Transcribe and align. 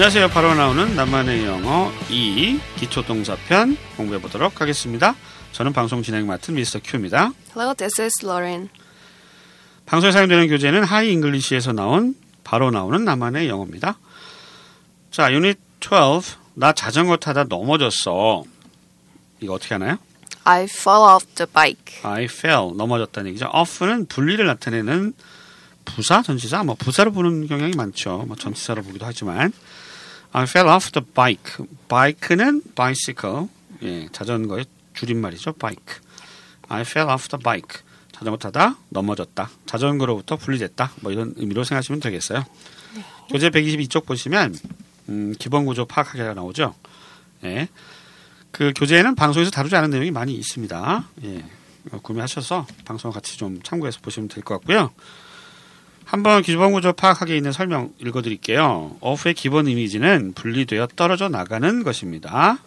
안녕하세요. 0.00 0.28
바로 0.28 0.54
나오는 0.54 0.96
나만의 0.96 1.44
영어 1.44 1.92
2 2.08 2.58
기초동사편 2.78 3.76
공부해 3.98 4.18
보도록 4.18 4.62
하겠습니다. 4.62 5.14
저는 5.52 5.74
방송 5.74 6.02
진행 6.02 6.26
맡은 6.26 6.54
Mr. 6.54 6.80
Q입니다. 6.82 7.34
Hello, 7.54 7.74
this 7.74 8.00
is 8.00 8.24
Lauren. 8.24 8.70
방송에 9.84 10.10
사용되는 10.10 10.48
교재는 10.48 10.84
하이 10.84 11.12
잉글리시에서 11.12 11.74
나온 11.74 12.14
바로 12.44 12.70
나오는 12.70 13.04
나만의 13.04 13.50
영어입니다. 13.50 13.98
자, 15.10 15.34
유닛 15.34 15.58
12. 15.80 16.38
나 16.54 16.72
자전거 16.72 17.18
타다 17.18 17.44
넘어졌어. 17.44 18.44
이거 19.40 19.52
어떻게 19.52 19.74
하나요? 19.74 19.98
I 20.44 20.64
fell 20.64 21.02
off 21.14 21.26
the 21.34 21.46
bike. 21.52 22.00
I 22.04 22.24
fell. 22.24 22.74
넘어졌다는 22.74 23.28
얘기죠. 23.28 23.50
off는 23.52 24.06
분리를 24.06 24.46
나타내는 24.46 25.12
부사, 25.84 26.22
전치사, 26.22 26.64
뭐 26.64 26.74
부사로 26.74 27.12
보는 27.12 27.48
경향이 27.48 27.76
많죠. 27.76 28.24
뭐 28.26 28.34
전치사로 28.34 28.82
보기도 28.82 29.04
하지만 29.04 29.52
I 30.32 30.44
fell 30.44 30.68
off 30.68 30.92
the 30.92 31.04
bike. 31.14 31.64
bike는 31.88 32.62
bicycle. 32.74 33.48
예, 33.82 34.08
자전거의 34.12 34.64
줄임말이죠. 34.94 35.52
bike. 35.54 35.96
I 36.68 36.82
fell 36.82 37.10
off 37.10 37.28
the 37.28 37.42
bike. 37.42 37.80
자전거 38.12 38.36
타다 38.36 38.76
넘어졌다. 38.90 39.50
자전거로부터 39.66 40.36
분리됐다. 40.36 40.92
뭐 41.00 41.10
이런 41.10 41.34
의미로 41.36 41.64
생각하시면 41.64 42.00
되겠어요. 42.00 42.44
교재 43.30 43.48
122쪽 43.50 44.06
보시면 44.06 44.54
음, 45.08 45.34
기본 45.38 45.64
구조 45.64 45.84
파악하기가 45.86 46.34
나오죠. 46.34 46.74
예. 47.44 47.68
그 48.50 48.72
교재에는 48.76 49.14
방송에서 49.14 49.50
다루지 49.50 49.74
않은 49.76 49.90
내용이 49.90 50.10
많이 50.10 50.34
있습니다. 50.34 51.08
예. 51.24 51.44
구매하셔서 52.02 52.66
방송 52.84 53.10
같이 53.10 53.38
좀 53.38 53.62
참고해서 53.62 54.00
보시면 54.02 54.28
될 54.28 54.44
것 54.44 54.54
같고요. 54.58 54.90
한번 56.10 56.42
기본 56.42 56.72
구조 56.72 56.92
파악하기에 56.92 57.36
있는 57.36 57.52
설명 57.52 57.92
읽어드릴게요. 58.00 58.96
off의 59.00 59.32
기본 59.34 59.68
이미지는 59.68 60.32
분리되어 60.34 60.88
떨어져 60.96 61.28
나가는 61.28 61.84
것입니다. 61.84 62.58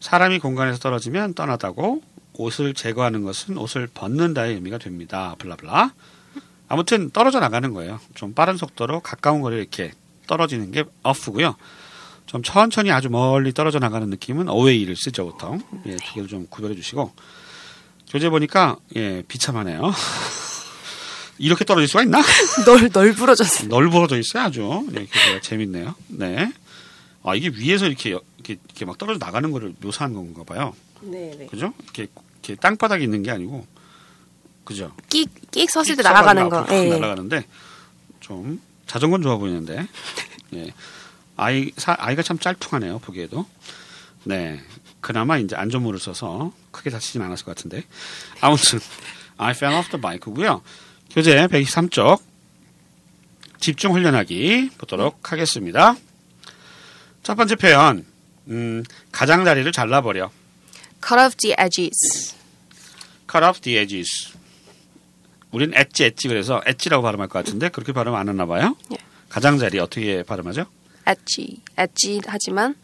사람이 0.00 0.38
공간에서 0.38 0.78
떨어지면 0.78 1.34
떠나다고 1.34 2.00
옷을 2.32 2.72
제거하는 2.72 3.22
것은 3.22 3.58
옷을 3.58 3.86
벗는다의 3.92 4.54
의미가 4.54 4.78
됩니다. 4.78 5.34
블라블라. 5.38 5.92
아무튼 6.68 7.10
떨어져 7.10 7.38
나가는 7.38 7.70
거예요. 7.74 8.00
좀 8.14 8.32
빠른 8.32 8.56
속도로 8.56 9.00
가까운 9.00 9.42
거리를 9.42 9.60
이렇게 9.60 9.92
떨어지는 10.26 10.72
게 10.72 10.84
off고요. 11.02 11.54
좀 12.24 12.42
천천히 12.42 12.90
아주 12.90 13.10
멀리 13.10 13.52
떨어져 13.52 13.78
나가는 13.78 14.08
느낌은 14.08 14.48
away를 14.48 14.96
쓰죠 14.96 15.26
보통. 15.30 15.60
예, 15.84 15.96
두 15.96 16.14
개를 16.14 16.28
좀 16.28 16.46
구별해 16.48 16.74
주시고 16.74 17.12
교재 18.08 18.30
보니까 18.30 18.78
예 18.96 19.22
비참하네요. 19.28 19.92
이렇게 21.38 21.64
떨어질 21.64 21.88
수가 21.88 22.02
있나? 22.02 22.20
널 22.66 22.90
널브러졌어. 22.92 23.66
넓어져 23.66 24.18
있어요 24.18 24.44
아주. 24.44 24.86
네, 24.90 25.06
교재가 25.06 25.40
재밌네요. 25.40 25.94
네. 26.08 26.52
아 27.22 27.34
이게 27.34 27.48
위에서 27.48 27.86
이렇게 27.86 28.10
이렇게, 28.10 28.58
이렇게 28.64 28.84
막 28.84 28.98
떨어져 28.98 29.24
나가는 29.24 29.50
거를 29.50 29.74
묘사한 29.80 30.14
건가 30.14 30.42
봐요. 30.44 30.74
네, 31.00 31.34
네. 31.38 31.46
그죠? 31.46 31.72
이렇게, 31.84 32.08
이렇게 32.42 32.54
땅바닥에 32.56 33.04
있는 33.04 33.22
게 33.22 33.30
아니고 33.30 33.66
그죠? 34.64 34.92
끽 35.08 35.28
끽 35.50 35.70
섰을 35.70 35.96
때삑 35.96 36.02
날아가는 36.02 36.48
거. 36.48 36.66
예. 36.70 36.88
날아가는데 36.90 37.44
좀 38.20 38.60
자전거는 38.86 39.22
좋아 39.22 39.36
보이는데 39.36 39.86
예. 40.54 40.72
아이 41.36 41.70
사, 41.76 41.94
아이가 41.98 42.22
참 42.22 42.38
짤퉁하네요 42.38 42.98
보기에도 42.98 43.46
네 44.24 44.60
그나마 45.00 45.38
이제 45.38 45.54
안전모를 45.54 46.00
써서 46.00 46.52
크게 46.72 46.90
다치진 46.90 47.22
않았을 47.22 47.44
것 47.44 47.54
같은데 47.54 47.84
아무튼 48.40 48.80
I 49.36 49.52
fell 49.52 49.76
off 49.76 49.90
the 49.90 50.00
bike고요 50.00 50.62
교재 51.18 51.48
123쪽 51.48 52.20
집중 53.58 53.92
훈련하기 53.92 54.70
보도록 54.78 55.32
하겠습니다 55.32 55.96
첫 57.24 57.34
번째 57.34 57.56
표현 57.56 58.06
음, 58.46 58.84
가장자리를 59.10 59.72
잘라버려 59.72 60.30
Cut 61.04 61.20
off 61.20 61.36
the 61.38 61.56
edges. 61.58 62.36
cut 63.28 63.44
off 63.44 63.60
the 63.60 63.80
edges. 63.80 64.32
우린 65.50 65.72
엣지 65.74 66.04
엣지 66.04 66.28
그래서 66.28 66.62
엣지라고 66.64 67.02
발음할 67.02 67.26
것 67.26 67.44
같은데 67.44 67.68
그렇게 67.68 67.92
발음 67.92 68.14
안 68.14 68.28
하나 68.28 68.46
봐요? 68.46 68.76
예. 68.92 68.98
가장자리 69.28 69.80
어떻게 69.80 70.22
발음하죠? 70.22 70.66
edgy. 71.08 71.60
edgy 71.76 72.20
하지만 72.28 72.76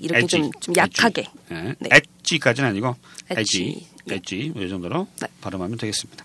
이렇게 0.00 0.24
엣지, 0.24 0.36
좀, 0.38 0.50
좀 0.58 0.74
약하게. 0.74 1.28
예. 1.50 1.74
네. 1.78 1.90
엣지까지는 1.90 2.70
아니고 2.70 2.96
엣지, 3.28 3.40
엣지. 3.40 3.86
예. 4.08 4.14
엣지 4.14 4.52
이 4.56 4.68
정도로 4.70 5.06
네. 5.20 5.28
발음하면 5.42 5.76
되겠습니다. 5.76 6.24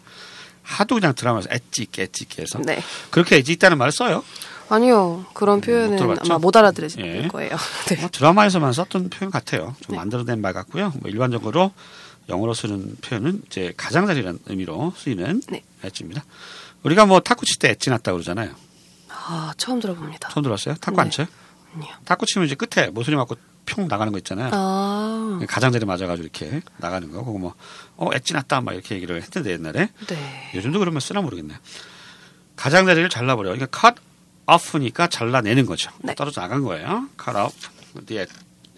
하도 0.67 0.95
그냥 0.95 1.16
드라마에서 1.16 1.47
엣지 1.50 1.83
있게 1.83 2.03
엣지 2.03 2.25
있게 2.25 2.41
해서 2.41 2.59
네. 2.59 2.83
그렇게 3.09 3.38
엣지 3.38 3.53
있다는 3.53 3.78
말을 3.78 3.91
써요. 3.91 4.23
아니요. 4.69 5.25
그런 5.33 5.61
표현은 5.61 5.95
들어봤죠? 5.95 6.33
아마 6.33 6.39
못 6.39 6.55
알아들으실 6.57 7.23
예. 7.23 7.28
거예요. 7.29 7.51
네. 7.88 7.95
뭐 8.01 8.09
드라마에서만 8.11 8.73
썼던 8.73 9.09
표현 9.09 9.31
같아요. 9.31 9.75
좀 9.81 9.91
네. 9.94 9.95
만들어낸 9.95 10.41
말 10.41 10.51
같고요. 10.53 10.91
뭐 11.00 11.09
일반적으로 11.09 11.72
영어로 12.27 12.53
쓰는 12.53 12.97
표현은 13.01 13.44
이제 13.47 13.73
가장자리라는 13.77 14.39
의미로 14.47 14.94
쓰이는 14.97 15.41
네. 15.50 15.63
엣지입니다. 15.83 16.25
우리가 16.83 17.06
뭐 17.06 17.22
탁구 17.22 17.45
칠 17.45 17.59
때 17.59 17.69
엣지 17.69 17.89
났다 17.89 18.11
고 18.11 18.17
그러잖아요. 18.17 18.51
아, 19.09 19.53
처음 19.57 19.79
들어봅니다. 19.79 20.29
손 20.31 20.44
들었어요? 20.44 20.75
탁구 20.81 21.00
안 21.00 21.09
네. 21.09 21.16
쳐요? 21.16 21.27
아니요. 21.75 21.89
탁구 22.03 22.25
치면 22.25 22.45
이제 22.45 22.56
끝에 22.56 22.89
모서리 22.89 23.16
맞고 23.16 23.35
평 23.67 23.88
나가는 23.88 24.11
거 24.11 24.17
있잖아요. 24.17 24.50
아. 24.53 25.39
가장자리 25.47 25.85
맞아가지고 25.85 26.23
이렇게 26.23 26.61
나가는 26.78 27.11
거. 27.11 27.23
그거 27.23 27.38
뭐, 27.38 27.53
어, 27.97 28.09
엣지 28.11 28.33
났다. 28.33 28.61
막 28.61 28.73
이렇게 28.73 28.95
얘기를 28.95 29.22
했는데 29.22 29.51
옛날에. 29.51 29.89
네. 30.07 30.51
요즘도 30.55 30.79
그러면 30.79 31.00
쓰나 31.00 31.22
모르겠네요. 31.22 31.59
가장자리를 32.56 33.07
잘라버려. 33.09 33.51
그러니까 33.51 33.79
cut 33.79 34.01
off니까 34.47 35.07
잘라내는 35.07 35.67
거죠. 35.67 35.91
네. 36.00 36.16
떨어져 36.16 36.41
나간 36.41 36.63
거예요. 36.63 37.07
cut 37.23 37.38
off 37.38 37.69
the 38.07 38.25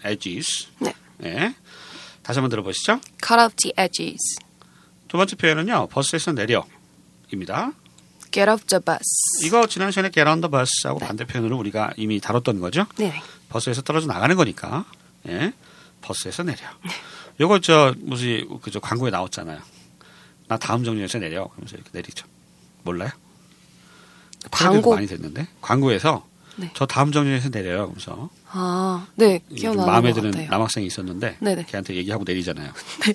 edges. 0.04 0.66
네. 0.80 0.92
네. 1.18 1.54
다시 2.22 2.38
한번 2.38 2.50
들어보시죠. 2.50 3.00
Cut 3.24 3.40
off 3.40 3.54
the 3.56 3.72
edges. 3.78 4.38
두 5.08 5.16
번째 5.16 5.36
표현은요. 5.36 5.86
버스에서 5.88 6.32
내려. 6.32 6.66
입니다. 7.32 7.72
Get 8.32 8.50
off 8.50 8.64
the 8.66 8.80
bus. 8.84 9.46
이거 9.46 9.66
지난 9.66 9.90
시간에 9.90 10.10
get 10.10 10.28
on 10.28 10.40
the 10.40 10.50
bus하고 10.50 10.98
반대 10.98 11.24
표현으로 11.24 11.56
우리가 11.58 11.92
이미 11.96 12.20
다뤘던 12.20 12.60
거죠. 12.60 12.86
네. 12.98 13.14
버스에서 13.50 13.82
떨어져 13.82 14.06
나가는 14.06 14.34
거니까 14.34 14.86
예 15.28 15.52
버스에서 16.00 16.42
내려. 16.42 16.58
요거 17.40 17.60
저 17.60 17.94
무슨 17.98 18.58
그저 18.62 18.80
광고에 18.80 19.10
나왔잖아요. 19.10 19.60
나 20.48 20.56
다음 20.56 20.82
정류장에서 20.84 21.18
내려. 21.18 21.46
그러면서 21.48 21.76
이렇게 21.76 21.90
내리죠. 21.92 22.26
몰라요? 22.82 23.10
광고. 24.50 24.94
많이 24.94 25.06
됐는데 25.06 25.46
광고에서 25.60 26.26
네. 26.56 26.70
저 26.74 26.86
다음 26.86 27.12
정류장에서 27.12 27.50
내려요. 27.50 27.92
그러면서 27.92 28.30
아, 28.50 29.06
네. 29.14 29.40
좀 29.48 29.56
기억나는 29.56 29.90
마음에 29.92 30.12
것 30.12 30.20
드는. 30.22 30.46
남학생이 30.48 30.86
있었는데 30.86 31.36
네네. 31.40 31.66
걔한테 31.68 31.94
얘기하고 31.96 32.24
내리잖아요. 32.26 32.72
네. 33.06 33.14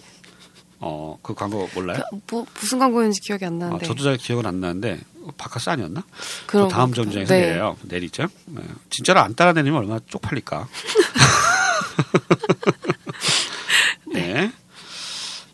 어 0.87 1.17
그 1.23 1.33
광고 1.33 1.67
몰라요? 1.73 1.99
뭐, 2.29 2.45
무슨 2.59 2.77
광고인지 2.77 3.19
기억이 3.21 3.43
안 3.45 3.53
어, 3.53 3.57
나는데. 3.65 3.87
저도 3.87 4.03
잘 4.03 4.17
기억은 4.17 4.45
안 4.45 4.59
나는데 4.61 4.99
어, 5.23 5.29
바카스 5.37 5.71
아니었나? 5.71 6.03
저 6.51 6.67
다음. 6.67 6.93
정류장에서 6.93 7.33
네. 7.33 7.41
내려요. 7.47 7.75
내리죠. 7.81 8.27
네. 8.45 8.61
진짜로 8.91 9.21
안 9.21 9.33
따라내리면 9.33 9.79
얼마나 9.79 9.99
쪽팔릴까. 10.07 10.67
네. 14.13 14.51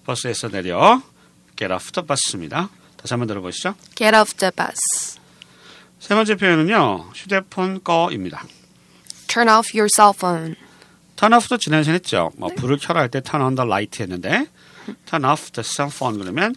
버스에서 0.05 0.49
내려 0.49 1.01
get 1.55 1.71
off 1.73 1.91
the 1.91 2.05
bus입니다. 2.05 2.69
다시 2.97 3.13
한번 3.13 3.27
들어보시죠. 3.27 3.75
Get 3.95 4.15
off 4.15 4.33
the 4.35 4.51
bus. 4.55 5.19
세 5.99 6.15
번째 6.15 6.35
표현은요. 6.35 7.11
휴대폰 7.13 7.83
꺼입니다. 7.83 8.43
Turn 9.27 9.49
off 9.49 9.77
your 9.77 9.87
cell 9.93 10.13
phone. 10.15 10.55
turn 11.15 11.33
off도 11.33 11.57
지난 11.57 11.83
시간 11.83 11.95
했죠. 11.95 12.31
뭐 12.35 12.49
불을 12.55 12.77
켜라 12.77 13.01
할 13.01 13.09
때 13.09 13.21
turn 13.21 13.43
on 13.45 13.55
the 13.55 13.67
light 13.67 14.01
했는데 14.03 14.47
turn 15.05 15.25
off 15.25 15.51
the 15.51 15.63
cell 15.63 15.91
phone 15.93 16.19
그러면 16.19 16.55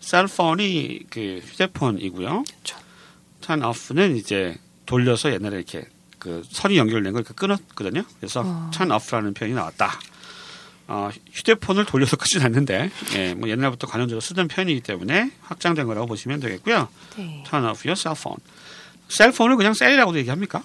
셀폰이 0.00 1.00
그 1.10 1.40
휴대폰이고요. 1.44 2.44
그렇죠. 2.44 2.78
turn 3.40 3.64
off는 3.64 4.16
이제 4.16 4.56
돌려서 4.84 5.32
옛날에 5.32 5.56
이렇게 5.56 5.86
그 6.18 6.42
선이 6.48 6.76
연결된 6.76 7.12
걸 7.12 7.22
이렇게 7.22 7.34
끊었거든요. 7.34 8.04
그래서 8.18 8.42
어. 8.44 8.70
turn 8.72 8.92
off라는 8.92 9.34
표현이 9.34 9.54
나왔다. 9.54 9.98
어, 10.88 11.10
휴대폰을 11.32 11.84
돌려서 11.84 12.16
끄진 12.16 12.42
않는데 12.42 12.90
예, 13.14 13.34
뭐 13.34 13.48
옛날부터 13.48 13.88
관용적으로 13.88 14.20
쓰던 14.20 14.46
표현이기 14.46 14.80
때문에 14.82 15.32
확장된 15.42 15.86
거라고 15.86 16.06
보시면 16.06 16.38
되겠고요. 16.40 16.88
네. 17.16 17.44
turn 17.48 17.66
off 17.68 17.86
your 17.86 17.96
cell 17.96 18.16
phone. 18.16 18.38
셀폰을 19.08 19.56
그냥 19.56 19.74
셀이라고도 19.74 20.18
얘기합니까? 20.18 20.62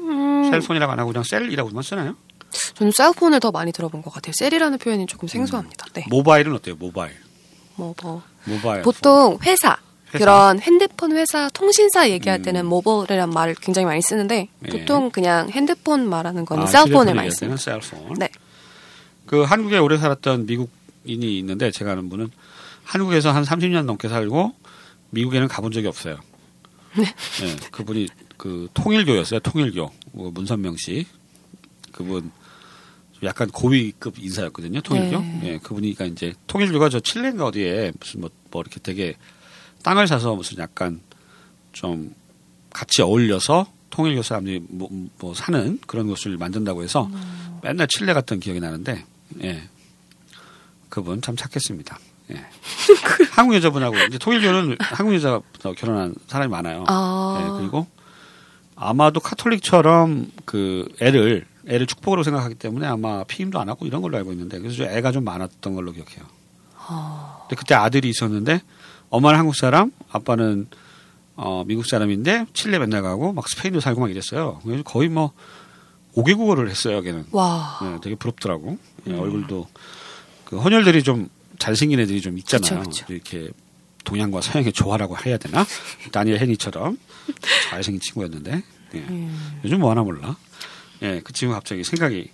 음, 0.00 0.50
셀폰이라고 0.50 0.92
안 0.92 0.98
하고 0.98 1.12
그냥 1.12 1.24
셀이라고만 1.24 1.82
쓰나요? 1.82 2.16
저는 2.74 2.92
셀폰을 2.92 3.40
더 3.40 3.50
많이 3.50 3.72
들어본 3.72 4.02
것 4.02 4.12
같아요. 4.12 4.32
셀이라는 4.36 4.78
표현이 4.78 5.06
조금 5.06 5.28
생소합니다. 5.28 5.86
네. 5.94 6.04
모바일은 6.08 6.54
어때요? 6.54 6.76
모바일. 6.78 7.14
뭐, 7.76 7.94
뭐. 8.02 8.22
모바일. 8.44 8.82
보통 8.82 9.38
회사, 9.42 9.76
회사? 10.12 10.18
그런 10.18 10.60
핸드폰 10.60 11.12
회사, 11.16 11.48
통신사 11.50 12.10
얘기할 12.10 12.40
음. 12.40 12.42
때는 12.42 12.66
모바일이란 12.66 13.30
말을 13.30 13.54
굉장히 13.54 13.86
많이 13.86 14.02
쓰는데 14.02 14.48
네. 14.58 14.70
보통 14.70 15.10
그냥 15.10 15.48
핸드폰 15.50 16.08
말하는 16.08 16.44
거는 16.44 16.64
아, 16.64 16.66
셀폰을 16.66 17.14
많이 17.14 17.30
씁니다. 17.30 17.56
셀폰. 17.56 18.14
네. 18.18 18.28
그 19.26 19.42
한국에 19.42 19.78
오래 19.78 19.96
살았던 19.96 20.46
미국인이 20.46 21.38
있는데 21.38 21.70
제가 21.70 21.92
아는 21.92 22.08
분은 22.08 22.30
한국에서 22.84 23.30
한 23.30 23.44
30년 23.44 23.84
넘게 23.84 24.08
살고 24.08 24.54
미국에는 25.10 25.46
가본 25.48 25.70
적이 25.72 25.86
없어요. 25.86 26.18
네. 26.96 27.04
그분이 27.70 28.08
그 28.36 28.68
통일교였어요. 28.74 29.40
통일교 29.40 29.92
뭐 30.12 30.30
문선명 30.32 30.76
씨 30.76 31.06
그분 31.92 32.30
좀 33.12 33.28
약간 33.28 33.48
고위급 33.50 34.18
인사였거든요. 34.18 34.80
통일교. 34.80 35.18
네. 35.20 35.40
예, 35.44 35.58
그분이니까 35.58 36.06
이제 36.06 36.32
통일교가 36.46 36.88
저 36.88 37.00
칠레인가 37.00 37.46
어디에 37.46 37.92
무슨 37.98 38.20
뭐, 38.20 38.30
뭐 38.50 38.62
이렇게 38.62 38.80
되게 38.80 39.16
땅을 39.82 40.06
사서 40.06 40.34
무슨 40.34 40.58
약간 40.58 41.00
좀 41.72 42.14
같이 42.70 43.02
어울려서 43.02 43.66
통일교 43.90 44.22
사람들이 44.22 44.64
뭐, 44.68 44.88
뭐 45.18 45.34
사는 45.34 45.78
그런 45.86 46.06
곳을 46.06 46.36
만든다고 46.38 46.82
해서 46.82 47.10
맨날 47.62 47.86
칠레 47.88 48.12
갔던 48.14 48.40
기억이 48.40 48.60
나는데 48.60 49.04
예. 49.42 49.62
그분 50.88 51.20
참 51.22 51.36
착했습니다. 51.36 51.98
예. 52.32 52.44
한국 53.32 53.54
여자분하고 53.54 53.96
이제 54.08 54.18
통일교는 54.18 54.76
한국 54.80 55.14
여자분하고 55.14 55.74
결혼한 55.74 56.14
사람이 56.26 56.50
많아요. 56.50 56.84
아. 56.86 57.40
예, 57.40 57.60
그리고 57.60 57.86
아마도 58.76 59.20
카톨릭처럼 59.20 60.30
그 60.44 60.88
애를 61.00 61.46
애를 61.66 61.86
축복으로 61.86 62.22
생각하기 62.22 62.54
때문에 62.56 62.86
아마 62.86 63.24
피임도 63.24 63.60
안 63.60 63.68
하고 63.68 63.86
이런 63.86 64.02
걸로 64.02 64.16
알고 64.16 64.32
있는데 64.32 64.58
그래서 64.58 64.84
애가 64.84 65.12
좀 65.12 65.24
많았던 65.24 65.74
걸로 65.74 65.92
기억해요. 65.92 66.24
근데 67.48 67.56
그때 67.56 67.74
아들이 67.74 68.08
있었는데 68.08 68.62
엄마는 69.10 69.38
한국 69.38 69.54
사람, 69.56 69.92
아빠는 70.10 70.68
어, 71.36 71.64
미국 71.66 71.86
사람인데 71.86 72.46
칠레 72.52 72.78
맨날 72.78 73.02
가고 73.02 73.32
막 73.32 73.48
스페인도 73.48 73.80
살고 73.80 74.00
막 74.00 74.10
이랬어요. 74.10 74.60
그래서 74.64 74.82
거의 74.82 75.08
뭐 75.08 75.32
5개국어를 76.14 76.68
했어요, 76.68 77.00
걔는. 77.02 77.26
와. 77.30 77.78
네, 77.82 77.98
되게 78.02 78.16
부럽더라고. 78.16 78.78
예, 79.06 79.14
얼굴도 79.14 79.68
그 80.44 80.58
헌혈들이 80.58 81.02
좀 81.02 81.28
잘생긴 81.58 82.00
애들이 82.00 82.20
좀 82.20 82.36
있잖아요. 82.38 82.80
그쵸, 82.80 82.90
그쵸. 82.90 83.12
이렇게 83.12 83.50
동양과 84.04 84.40
서양의 84.40 84.72
조화라고 84.72 85.16
해야 85.24 85.38
되나? 85.38 85.64
다니엘 86.10 86.38
헤니처럼 86.40 86.98
잘생긴 87.70 88.00
친구였는데 88.00 88.62
예. 88.94 89.28
요즘 89.64 89.80
뭐 89.80 89.90
하나 89.90 90.02
몰라. 90.02 90.36
예, 91.02 91.20
그 91.24 91.32
친구 91.32 91.54
갑자기 91.54 91.84
생각이 91.84 92.30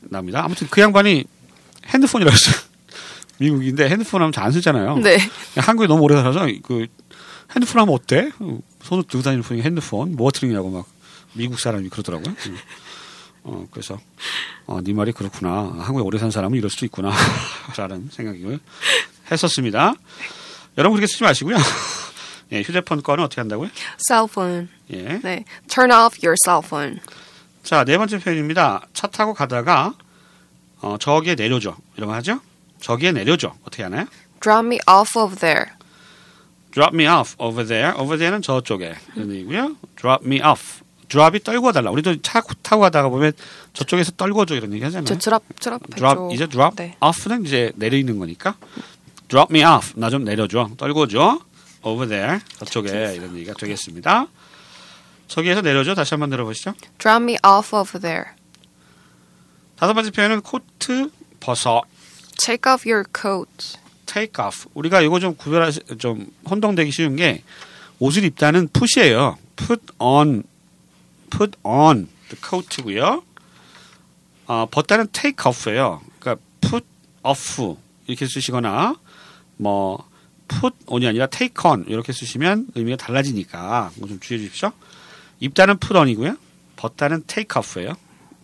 납니다. 0.00 0.42
아무튼 0.44 0.66
그 0.70 0.80
양반이 0.80 1.24
핸드폰이라고 1.86 2.32
했어요. 2.32 2.54
미국인데 3.38 3.88
핸드폰 3.88 4.20
하면 4.22 4.32
잘 4.32 4.44
안 4.44 4.52
쓰잖아요. 4.52 4.98
네. 4.98 5.18
한국에 5.56 5.86
너무 5.86 6.02
오래 6.02 6.14
살아서 6.16 6.46
그 6.62 6.86
핸드폰 7.54 7.80
하면 7.82 7.94
어때? 7.94 8.30
손을 8.82 9.04
들고 9.04 9.22
다니는 9.22 9.42
분이 9.42 9.62
핸드폰 9.62 10.14
모어트링이라고 10.16 10.70
막 10.70 10.86
미국 11.34 11.58
사람이 11.58 11.88
그러더라고요. 11.88 12.34
음. 12.46 12.58
어 13.42 13.66
그래서 13.70 13.98
어, 14.66 14.80
네 14.82 14.92
말이 14.92 15.12
그렇구나. 15.12 15.72
한국에 15.78 16.02
오래 16.02 16.18
산 16.18 16.30
사람은 16.30 16.58
이럴 16.58 16.68
수도 16.70 16.84
있구나라는 16.86 18.08
생각을 18.12 18.60
했었습니다. 19.30 19.94
여러분 20.76 20.96
그렇게 20.98 21.10
쓰지 21.10 21.22
마시고요. 21.24 21.56
예, 22.52 22.62
휴대폰 22.62 23.02
거는 23.02 23.24
어떻게 23.24 23.40
한다고요? 23.40 23.70
cellphone. 24.08 24.68
예. 24.92 25.20
네. 25.22 25.44
Turn 25.68 25.90
off 25.92 26.18
your 26.22 26.34
cell 26.44 26.60
phone. 26.64 27.00
자, 27.70 27.84
네 27.84 27.96
번째 27.96 28.18
표현입니다. 28.18 28.84
차 28.92 29.06
타고 29.06 29.32
가다가 29.32 29.94
어, 30.80 30.96
저기에 30.98 31.36
내려줘. 31.36 31.76
이런 31.96 32.08
거 32.08 32.14
하죠? 32.16 32.40
저기에 32.80 33.12
내려줘. 33.12 33.54
어떻게 33.62 33.84
하나요? 33.84 34.06
Drop 34.40 34.66
me 34.66 34.80
off 34.90 35.16
of 35.16 35.36
there. 35.36 35.66
Drop 36.72 36.92
me 36.92 37.06
off 37.06 37.36
over 37.38 37.64
there. 37.64 37.92
over 37.96 38.18
there는 38.18 38.42
저쪽에 38.42 38.96
이런 39.14 39.30
얘기고요. 39.30 39.76
Drop 39.94 40.26
me 40.26 40.40
off. 40.42 40.80
drop이 41.06 41.44
떨궈 41.44 41.70
달라. 41.70 41.92
우리도 41.92 42.20
차 42.22 42.40
타고 42.60 42.80
가다가 42.80 43.08
보면 43.08 43.34
저쪽에서 43.72 44.10
떨궈 44.16 44.46
줘 44.46 44.56
이런 44.56 44.72
얘기 44.72 44.82
하잖아요. 44.82 45.04
저 45.04 45.16
드랍 45.16 45.44
드랍 45.60 45.80
drop 45.94 46.34
이제 46.34 46.48
drop 46.48 46.74
네. 46.74 46.96
off는 46.98 47.46
이제 47.46 47.70
내리는 47.76 48.18
거니까 48.18 48.56
drop 49.28 49.54
me 49.56 49.64
off. 49.64 49.92
나 49.94 50.10
좀 50.10 50.24
내려 50.24 50.48
줘. 50.48 50.68
떨궈 50.76 51.06
줘. 51.06 51.38
over 51.84 52.08
there. 52.08 52.40
저쪽에 52.58 53.14
이런 53.14 53.36
얘기가 53.36 53.54
되겠습니다. 53.54 54.26
저기에서 55.30 55.60
내려줘. 55.62 55.94
다시 55.94 56.12
한번 56.14 56.28
들어보시죠. 56.30 56.74
Drop 56.98 57.22
me 57.22 57.36
off 57.46 57.74
of 57.74 57.98
there. 58.00 58.30
다섯 59.76 59.94
번째 59.94 60.10
표현은 60.10 60.40
코트 60.42 61.10
벗어. 61.38 61.82
Take 62.44 62.70
off 62.70 62.88
your 62.88 63.04
coat. 63.16 63.78
take 64.06 64.44
off. 64.44 64.68
우리가 64.74 65.00
이거 65.00 65.20
좀 65.20 65.36
구별하 65.36 65.70
좀 65.70 66.32
혼동되기 66.48 66.90
쉬운 66.90 67.14
게 67.14 67.44
옷을 68.00 68.24
입다는 68.24 68.68
put이에요. 68.68 69.38
put 69.54 69.80
on, 69.98 70.42
put 71.30 71.56
on 71.62 72.08
the 72.28 72.36
coat고요. 72.42 73.22
어, 74.46 74.66
벗다는 74.68 75.06
take 75.12 75.48
off예요. 75.48 76.02
그러니까 76.18 76.42
put 76.60 76.84
off 77.22 77.76
이렇게 78.08 78.26
쓰시거나 78.26 78.96
뭐 79.58 80.08
put 80.48 80.76
on이 80.86 81.06
아니라 81.06 81.28
take 81.28 81.70
on 81.70 81.84
이렇게 81.86 82.12
쓰시면 82.12 82.68
의미가 82.74 82.96
달라지니까 82.96 83.92
좀 83.96 84.18
주의해 84.18 84.44
주십시오. 84.44 84.72
입다는 85.40 85.78
put 85.78 85.96
on이고요. 85.96 86.36
벗다는 86.76 87.24
take 87.26 87.58
off예요. 87.58 87.94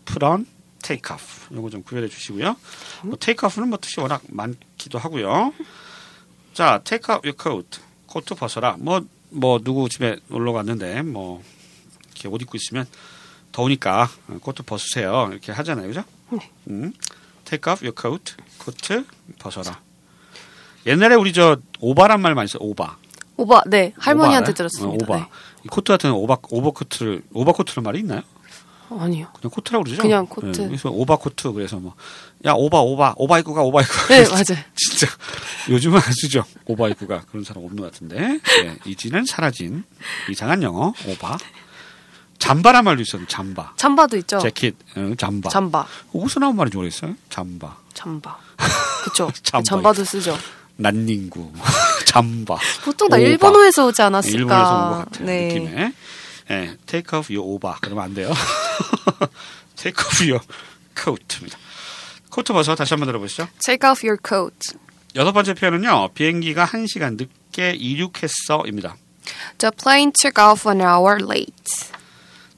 put 0.04 0.24
on, 0.24 0.46
take 0.82 1.14
off. 1.14 1.46
이거 1.52 1.70
좀 1.70 1.82
구별해 1.82 2.08
주시고요. 2.08 2.56
뭐 3.04 3.16
take 3.20 3.46
off는 3.46 3.68
뭐 3.68 3.78
뜻이 3.78 4.00
워낙 4.00 4.22
많기도 4.28 4.98
하고요. 4.98 5.52
자, 6.54 6.80
take 6.84 7.14
off 7.14 7.26
your 7.26 7.36
coat. 7.40 7.80
코트 8.06 8.34
벗어라. 8.34 8.76
뭐, 8.78 9.04
뭐, 9.28 9.58
누구 9.58 9.90
집에 9.90 10.16
놀러 10.28 10.52
갔는데, 10.52 11.02
뭐, 11.02 11.42
이렇게 12.06 12.28
옷 12.28 12.40
입고 12.40 12.56
있으면 12.56 12.86
더우니까 13.52 14.08
코트 14.40 14.62
벗으세요. 14.62 15.28
이렇게 15.32 15.52
하잖아요. 15.52 15.86
그죠? 15.88 16.04
네. 16.30 16.38
음. 16.68 16.92
take 17.44 17.70
off 17.70 17.84
your 17.84 17.94
coat. 17.94 18.34
코트 18.58 19.04
벗어라. 19.38 19.80
옛날에 20.86 21.14
우리 21.14 21.32
저 21.32 21.58
오바란 21.80 22.22
말 22.22 22.34
많이 22.34 22.48
써. 22.48 22.58
오바. 22.58 22.96
오바. 23.36 23.62
네. 23.66 23.92
할머니한테 23.98 24.52
오바를? 24.52 24.54
들었습니다. 24.54 25.04
어, 25.04 25.08
오바. 25.08 25.16
네. 25.24 25.28
이 25.64 25.68
코트 25.68 25.92
같은 25.92 26.10
오바 26.12 26.38
오버코트를 26.50 27.22
오버코트는 27.32 27.82
말이 27.84 28.00
있나요? 28.00 28.22
어, 28.88 28.98
아니요. 29.00 29.26
그냥 29.40 29.50
코트라고 29.50 29.82
그러죠. 29.84 30.00
그냥 30.02 30.26
코트. 30.26 30.60
네, 30.60 30.66
그래서 30.68 30.90
오바 30.90 31.16
코트 31.16 31.50
그래서 31.52 31.76
뭐 31.78 31.94
야 32.44 32.52
오바 32.52 32.80
오바 32.80 33.14
오바 33.16 33.38
입고 33.40 33.54
가 33.54 33.62
오바 33.62 33.80
입고 33.82 33.92
가. 33.92 34.06
네, 34.08 34.22
맞아요. 34.28 34.62
진짜 34.76 35.08
요즘은 35.68 35.96
안 35.98 36.12
쓰죠. 36.12 36.44
오바 36.66 36.88
입고 36.90 37.12
가 37.12 37.22
그런 37.30 37.42
사람 37.44 37.64
없는 37.64 37.82
것 37.82 37.90
같은데 37.92 38.38
예, 38.62 38.76
이제는 38.84 39.24
사라진 39.26 39.82
이상한 40.30 40.62
영어 40.62 40.92
오바 41.08 41.38
잠바란 42.38 42.84
말도 42.84 43.02
있었는데 43.02 43.28
잠바 43.28 43.72
잠바도 43.76 44.16
있죠. 44.18 44.38
재킷 44.38 44.76
어, 44.96 45.12
잠바 45.18 45.48
잠바. 45.50 45.86
어디서 46.14 46.38
나온 46.40 46.54
말인지 46.54 46.76
모르겠어요. 46.76 47.14
잠바 47.30 47.76
잠바. 47.94 48.38
그쵸. 49.04 49.32
잠바. 49.42 49.62
잠바도 49.64 50.04
쓰죠. 50.04 50.36
난닝구 50.76 51.52
잠바 52.22 52.56
보통 52.84 53.08
다 53.08 53.16
오바. 53.16 53.22
일본어에서 53.26 53.86
오지 53.86 54.02
않았을까. 54.02 54.36
일본에서 54.38 54.74
온 54.84 54.90
것 54.90 55.04
같은 55.04 55.26
네. 55.26 55.48
느낌에 55.48 55.92
예, 56.50 56.76
take 56.86 57.18
off 57.18 57.32
your 57.34 57.40
오바 57.40 57.78
그러면 57.80 58.04
안 58.04 58.14
돼요. 58.14 58.32
take 59.76 60.04
off 60.04 60.22
your 60.22 60.40
coat입니다. 60.96 61.58
코트 62.30 62.52
벗어 62.52 62.74
다시 62.74 62.92
한번 62.94 63.06
들어보시죠. 63.06 63.48
Take 63.64 63.88
off 63.88 64.06
your 64.06 64.18
coat. 64.26 64.78
여섯 65.14 65.32
번째 65.32 65.54
표현은요. 65.54 66.08
비행기가 66.14 66.64
한 66.64 66.86
시간 66.86 67.16
늦게 67.16 67.70
이륙했어입니다. 67.72 68.96
The 69.58 69.70
plane 69.82 70.12
took 70.12 70.42
off 70.44 70.68
an 70.70 70.80
hour 70.80 71.18
late. 71.22 71.54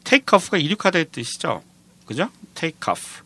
take 0.04 0.25
off가 0.37 0.59
이륙하다의 0.59 1.06
뜻이죠. 1.12 1.62
그죠? 2.06 2.28
take 2.54 2.78
off. 2.90 3.23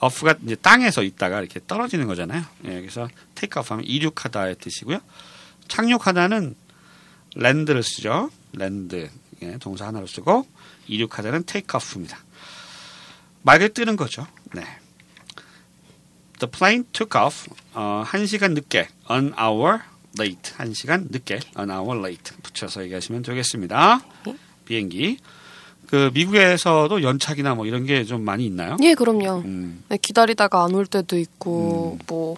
off가 0.00 0.34
이제 0.44 0.54
땅에서 0.56 1.02
있다가 1.02 1.40
이렇게 1.40 1.60
떨어지는 1.66 2.06
거잖아요. 2.06 2.42
예, 2.64 2.80
그래서 2.80 3.08
take 3.34 3.60
off 3.60 3.70
하면 3.72 3.84
이륙하다의 3.84 4.56
뜻이고요. 4.56 4.98
착륙하다는 5.70 6.54
land를 7.36 7.82
쓰죠. 7.82 8.30
land. 8.54 9.08
예, 9.42 9.56
동사 9.58 9.86
하나로 9.86 10.06
쓰고 10.06 10.46
이륙하다는 10.86 11.44
take 11.44 11.68
off입니다. 11.74 12.18
맑게 13.42 13.68
뜨는 13.68 13.96
거죠. 13.96 14.26
네. 14.52 14.62
The 16.40 16.50
plane 16.50 16.84
took 16.92 17.18
off 17.20 17.48
어, 17.72 18.02
한 18.04 18.26
시간 18.26 18.52
늦게 18.54 18.88
an 19.10 19.32
hour 19.40 19.78
late 20.18 20.52
한 20.56 20.74
시간 20.74 21.06
늦게 21.10 21.40
an 21.58 21.70
hour 21.70 21.98
late 21.98 22.36
붙여서 22.42 22.82
얘기하시면 22.84 23.22
되겠습니다. 23.22 24.00
비행기 24.66 25.18
그 25.86 26.10
미국에서도 26.12 27.02
연착이나 27.02 27.54
뭐 27.54 27.66
이런 27.66 27.84
게 27.86 28.04
좀 28.04 28.22
많이 28.24 28.44
있나요? 28.46 28.76
예, 28.82 28.94
그럼요. 28.94 29.42
음, 29.44 29.82
네, 29.88 29.96
기다리다가 30.00 30.62
안 30.64 30.72
올 30.74 30.86
때도 30.86 31.18
있고, 31.18 31.98
뭐, 32.06 32.36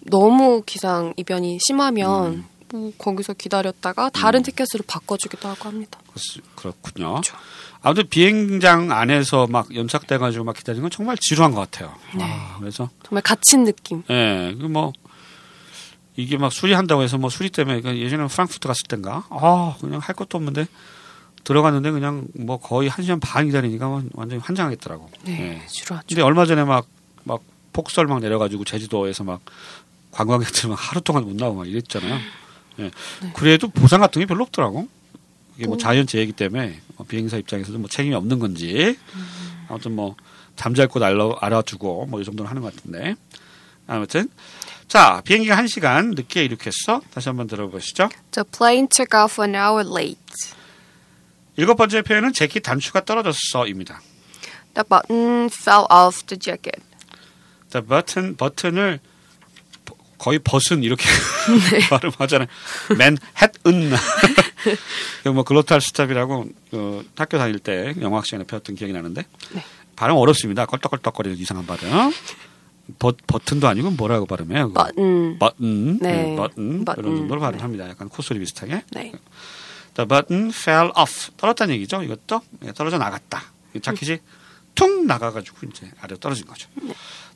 너무 0.00 0.62
기상 0.66 1.14
이변이 1.16 1.58
심하면, 1.64 2.32
음. 2.32 2.44
뭐, 2.72 2.92
거기서 2.98 3.34
기다렸다가 3.34 4.10
다른 4.10 4.42
티켓으로 4.42 4.84
바꿔주기도 4.86 5.48
하고 5.48 5.68
합니다. 5.68 5.98
그렇- 6.12 6.44
그렇군요. 6.54 7.10
그렇죠. 7.14 7.36
아무튼 7.80 8.08
비행장 8.08 8.90
안에서 8.90 9.46
막 9.46 9.74
연착돼가지고 9.74 10.44
막 10.44 10.56
기다리는 10.56 10.82
건 10.82 10.90
정말 10.90 11.16
지루한 11.18 11.52
것 11.52 11.60
같아요. 11.60 11.94
네. 12.14 12.24
아, 12.24 12.56
그래서 12.58 12.90
정말 13.04 13.22
갇힌 13.22 13.64
느낌. 13.64 14.02
예, 14.10 14.54
그뭐 14.60 14.92
이게 16.16 16.36
막 16.36 16.52
수리한다고 16.52 17.02
해서 17.02 17.16
뭐 17.18 17.30
수리 17.30 17.48
때문에 17.50 17.80
그 17.80 17.96
예전에 17.96 18.26
프랑크푸르트 18.26 18.66
갔을 18.66 18.86
땐가 18.88 19.26
아 19.30 19.76
그냥 19.80 20.00
할 20.00 20.16
것도 20.16 20.36
없는데 20.38 20.66
들어갔는데 21.44 21.92
그냥 21.92 22.26
뭐 22.34 22.58
거의 22.58 22.88
한 22.88 23.04
시간 23.04 23.20
반 23.20 23.46
기다리니까 23.46 24.02
완전히 24.14 24.42
환장하겠더라고. 24.42 25.08
네, 25.22 25.60
예. 25.62 25.66
지루하죠. 25.68 26.06
근데 26.08 26.22
얼마 26.22 26.44
전에 26.46 26.64
막 26.64 26.86
막 27.24 27.42
폭설 27.74 28.06
막 28.06 28.20
내려가지고 28.20 28.64
제주도에서 28.64 29.22
막 29.22 29.40
관광객들 30.12 30.70
막 30.70 30.76
하루 30.80 31.00
동안 31.02 31.24
못 31.24 31.34
나오고 31.36 31.58
막 31.58 31.68
이랬잖아요. 31.68 32.18
예. 32.78 32.84
네. 32.84 33.32
그래도 33.34 33.68
보상 33.68 34.00
같은 34.00 34.20
게 34.20 34.26
별로 34.26 34.44
없더라고. 34.44 34.88
이게 35.56 35.66
뭐 35.66 35.76
자연재해이기 35.76 36.32
때문에 36.34 36.80
뭐 36.96 37.04
비행사 37.06 37.36
입장에서도 37.36 37.76
뭐 37.78 37.88
책임이 37.88 38.14
없는 38.14 38.38
건지 38.38 38.96
아무튼 39.68 39.92
뭐 39.96 40.14
잠잘 40.56 40.86
곳 40.86 41.02
알아, 41.02 41.32
알아두고 41.40 42.06
뭐 42.06 42.20
이 42.20 42.24
정도는 42.24 42.48
하는 42.48 42.62
것 42.62 42.74
같은데 42.76 43.16
아무튼 43.88 44.28
자 44.86 45.20
비행기가 45.24 45.56
한 45.56 45.66
시간 45.66 46.10
늦게 46.10 46.44
이륙했어 46.44 47.00
다시 47.12 47.28
한번 47.28 47.48
들어보시죠 47.48 48.08
The 48.30 48.44
plane 48.56 48.86
took 48.88 49.18
off 49.20 49.42
an 49.42 49.56
hour 49.56 49.84
late. 49.84 50.16
일곱 51.56 51.74
번째 51.74 52.02
표현은 52.02 52.32
재킷 52.34 52.60
단추가 52.60 53.04
떨어졌어입니다 53.04 54.00
The 54.74 54.84
button 54.88 55.46
fell 55.52 55.86
off 55.90 56.22
the 56.26 56.38
jacket. 56.38 56.80
자 57.68 57.80
버튼 57.80 58.36
버튼을 58.36 59.00
버- 59.00 59.07
거의 60.18 60.38
벗은 60.38 60.82
이렇게 60.82 61.04
발음하잖아요 61.90 62.48
맨햇은 62.98 63.90
뭐 65.34 65.44
glottal 65.44 65.80
stop이라고 65.80 66.46
어, 66.72 67.02
학교 67.16 67.38
다닐 67.38 67.58
때 67.58 67.94
영어학 68.00 68.26
시간에 68.26 68.44
배웠던 68.44 68.76
기억이 68.76 68.92
나는데 68.92 69.24
네. 69.52 69.64
발음 69.96 70.16
어렵습니다 70.16 70.66
껄떡껄떡거리는 70.66 71.38
이상한 71.38 71.66
발음 71.66 72.12
버, 72.98 73.12
버튼도 73.26 73.68
아니고 73.68 73.90
뭐라고 73.90 74.26
발음해요? 74.26 74.72
Button. 74.72 75.38
버튼, 75.38 75.98
네. 75.98 76.22
네, 76.22 76.36
버튼 76.36 76.84
버튼. 76.84 77.04
이런 77.04 77.16
정도로 77.16 77.40
발음합니다. 77.40 77.86
약간 77.86 78.08
콧소리 78.08 78.38
비슷하게. 78.38 78.82
네. 78.92 79.12
The 79.94 80.08
button 80.08 80.48
fell 80.48 80.90
off. 80.98 81.30
떨어졌다는 81.36 81.74
얘기죠. 81.74 82.02
이것도 82.02 82.40
예, 82.64 82.72
떨어져 82.72 82.96
나갔다. 82.96 83.42
이 83.74 83.80
자켓이 83.80 84.18
퉁 84.74 85.06
나가가지고 85.06 85.66
이제 85.66 85.90
아래로 86.00 86.18
떨어진 86.18 86.46
거죠. 86.46 86.68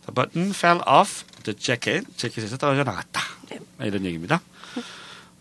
The 0.06 0.14
button 0.14 0.50
fell 0.50 0.80
off 0.88 1.24
the 1.44 1.56
jacket. 1.58 2.06
재킷에서 2.16 2.56
떨어져 2.56 2.84
나갔다. 2.84 3.20
네. 3.50 3.58
이런 3.80 4.04
얘기입니다. 4.04 4.40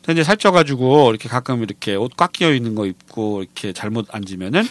또 0.04 0.12
이제 0.12 0.24
살쪄가지고 0.24 1.12
이렇게 1.12 1.30
가끔 1.30 1.62
이렇게 1.64 1.96
옷 1.96 2.16
꽉 2.18 2.32
끼어 2.32 2.54
있는 2.54 2.74
거 2.76 2.86
입고 2.88 3.44
이렇게 3.44 3.72
잘못 3.74 4.08
앉으면은 4.14 4.64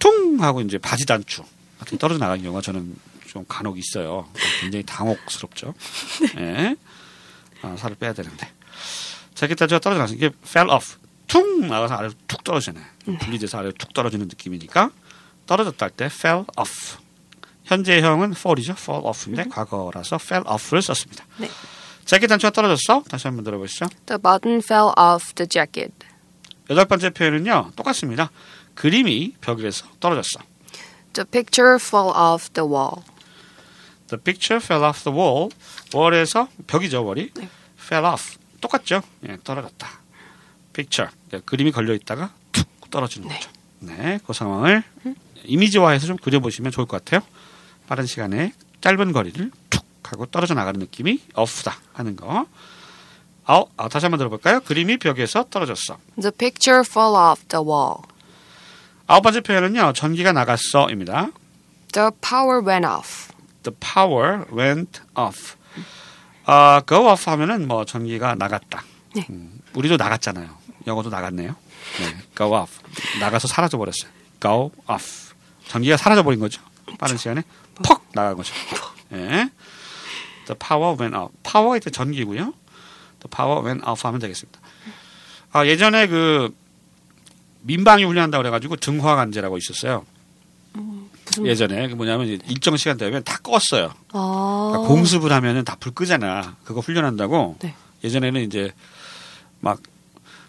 퉁 0.00 0.42
하고 0.42 0.60
이제 0.60 0.78
바지 0.78 1.06
단추 1.06 1.42
같은 1.78 1.92
게 1.92 1.98
떨어져 1.98 2.18
나가는 2.18 2.42
경우가 2.42 2.60
저는 2.60 2.94
좀 3.28 3.44
간혹 3.48 3.78
있어요. 3.78 4.28
굉장히 4.60 4.84
당혹스럽죠. 4.84 5.74
예. 6.38 6.76
아, 7.62 7.76
살을 7.76 7.96
빼야 7.96 8.12
되는데. 8.12 8.48
재킷 9.34 9.54
단추가 9.56 9.78
떨어져 9.80 10.00
나서 10.02 10.14
이게 10.14 10.30
fell 10.44 10.70
off. 10.70 10.96
퉁 11.26 11.66
나가서 11.68 11.94
아래로 11.94 12.12
툭 12.28 12.44
떨어지네. 12.44 12.80
분리돼서 13.20 13.58
아래로 13.58 13.72
툭 13.78 13.92
떨어지는 13.94 14.26
느낌이니까 14.28 14.90
떨어졌다 15.46 15.84
할 15.86 15.90
때 15.90 16.04
fell 16.06 16.44
off. 16.58 16.98
현재형은 17.64 18.32
fall이죠. 18.32 18.74
fall 18.78 19.04
off인데 19.06 19.44
과거라서 19.50 20.16
fell 20.16 20.46
off를 20.48 20.82
썼습니다. 20.82 21.24
네. 21.38 21.48
재킷 22.04 22.26
단추가 22.26 22.50
떨어졌어. 22.50 23.02
다시 23.08 23.26
한번 23.26 23.44
들어보시죠. 23.44 23.86
The 24.06 24.20
button 24.20 24.58
fell 24.62 24.92
off 24.98 25.34
the 25.34 25.48
jacket. 25.48 25.92
여덟 26.70 26.84
번째 26.84 27.10
표현은요. 27.10 27.72
똑같습니다. 27.76 28.30
그림이 28.74 29.34
벽에서 29.40 29.86
떨어졌어. 30.00 30.40
The 31.14 31.24
picture 31.24 31.76
fell 31.76 32.10
off 32.14 32.50
the 32.52 32.68
wall. 32.68 33.02
The 34.08 34.20
picture 34.22 34.62
fell 34.62 34.84
off 34.84 35.02
the 35.04 35.16
wall. 35.16 35.48
월에서 35.94 36.48
벽이죠, 36.66 37.04
월이. 37.04 37.30
네. 37.34 37.48
fell 37.80 38.04
off. 38.04 38.36
똑같죠? 38.60 39.02
예, 39.28 39.38
떨어졌다. 39.42 39.88
picture. 40.72 41.10
그러니까 41.28 41.50
그림이 41.50 41.72
걸려 41.72 41.94
있다가 41.94 42.32
툭 42.52 42.66
떨어지는 42.90 43.28
네. 43.28 43.34
거죠. 43.36 43.50
네, 43.80 44.18
그 44.26 44.32
상황을 44.32 44.82
이미지화해서 45.44 46.06
좀 46.06 46.16
그려보시면 46.16 46.72
좋을 46.72 46.86
것 46.86 47.04
같아요. 47.04 47.20
빠른 47.86 48.06
시간에 48.06 48.52
짧은 48.80 49.12
거리를 49.12 49.50
툭 49.70 49.84
하고 50.04 50.26
떨어져 50.26 50.54
나가는 50.54 50.78
느낌이 50.78 51.20
off다 51.34 51.76
하는 51.92 52.16
거. 52.16 52.46
아, 53.46 53.64
아, 53.76 53.88
다시 53.88 54.06
한번 54.06 54.18
들어볼까요? 54.18 54.60
그림이 54.60 54.98
벽에서 54.98 55.44
떨어졌어. 55.50 55.98
The 56.20 56.30
picture 56.30 56.82
fell 56.86 57.14
off 57.14 57.44
the 57.48 57.62
wall. 57.64 57.96
아홉 59.06 59.22
번째 59.22 59.40
표현은요, 59.40 59.92
전기가 59.94 60.32
나갔어입니다. 60.32 61.28
The 61.92 62.10
power 62.20 62.66
went 62.66 62.86
off. 62.86 63.32
The 63.62 63.76
power 63.78 64.44
went 64.52 65.00
off. 65.16 65.56
아, 66.46 66.82
go 66.86 67.08
off 67.08 67.30
하면은 67.30 67.66
뭐 67.68 67.84
전기가 67.84 68.34
나갔다. 68.34 68.82
네. 69.14 69.26
음, 69.30 69.60
우리도 69.74 69.96
나갔잖아요. 69.96 70.48
영어도 70.86 71.10
나갔네요. 71.10 71.54
네, 72.00 72.16
go 72.36 72.54
off. 72.54 72.80
나가서 73.20 73.48
사라져 73.48 73.76
버렸어요. 73.78 74.10
go 74.40 74.70
off. 74.90 75.34
전기가 75.68 75.96
사라져 75.96 76.22
버린 76.22 76.40
거죠. 76.40 76.62
빠른 76.98 77.16
시간에 77.16 77.42
퍽 77.82 78.02
나간 78.12 78.36
거죠. 78.36 78.54
예. 79.12 79.50
The 80.46 80.58
power 80.58 80.96
went 81.00 81.16
off. 81.16 81.32
파워가 81.42 81.76
이때 81.76 81.90
전기고요. 81.90 82.52
The 83.20 83.30
power 83.34 83.64
went 83.64 83.84
off 83.88 84.06
하면 84.06 84.20
되겠습니다. 84.20 84.60
아, 85.52 85.66
예전에 85.66 86.06
그 86.08 86.54
민방위 87.62 88.04
훈련한다고 88.04 88.42
그래가지고 88.42 88.76
등화관제라고 88.76 89.56
있었어요. 89.58 90.04
무슨 91.26 91.46
예전에 91.46 91.88
그 91.88 91.94
뭐냐면 91.94 92.26
이제 92.26 92.38
일정 92.48 92.76
시간 92.76 92.96
되면 92.98 93.24
다 93.24 93.38
껐어요. 93.38 93.92
아. 94.12 94.68
그러니까 94.72 94.88
공습을 94.88 95.32
하면은 95.32 95.64
다 95.64 95.76
불 95.76 95.92
끄잖아. 95.94 96.56
그거 96.64 96.80
훈련한다고. 96.80 97.56
네. 97.60 97.74
예전에는 98.04 98.42
이제 98.42 98.72
막 99.60 99.80